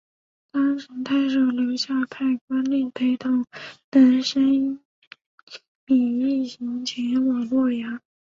[0.51, 3.45] 当时太守刘夏派官吏陪同
[3.91, 4.79] 难升
[5.85, 8.01] 米一行前往洛阳。